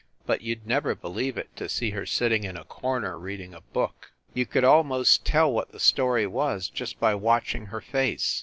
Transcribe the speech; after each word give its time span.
But 0.25 0.41
you 0.41 0.55
d 0.55 0.63
never 0.65 0.95
believe 0.95 1.37
it, 1.37 1.55
to 1.57 1.69
see 1.69 1.91
her 1.91 2.07
sitting 2.07 2.43
in 2.43 2.57
a 2.57 2.63
corner 2.63 3.19
reading 3.19 3.53
a 3.53 3.61
book. 3.61 4.11
You 4.33 4.47
could 4.47 4.63
almost 4.63 5.25
tell 5.25 5.51
what 5.53 5.71
the 5.73 5.79
story 5.79 6.25
was 6.25 6.69
about 6.69 6.75
just 6.75 6.99
by 6.99 7.13
watching 7.13 7.67
her 7.67 7.81
face. 7.81 8.39